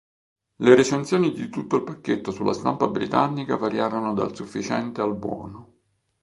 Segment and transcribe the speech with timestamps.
[0.55, 5.73] Le recensioni di tutto il pacchetto sulla stampa britannica variarono dal sufficiente al buono.